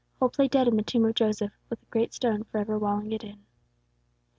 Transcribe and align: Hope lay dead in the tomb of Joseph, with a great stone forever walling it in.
Hope 0.19 0.39
lay 0.39 0.47
dead 0.47 0.67
in 0.67 0.77
the 0.77 0.81
tomb 0.81 1.05
of 1.05 1.13
Joseph, 1.13 1.51
with 1.69 1.83
a 1.83 1.85
great 1.91 2.11
stone 2.11 2.43
forever 2.45 2.79
walling 2.79 3.11
it 3.11 3.23
in. 3.23 3.45